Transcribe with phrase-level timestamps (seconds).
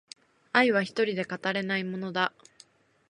[0.51, 2.33] 愛は一人では語れないものだ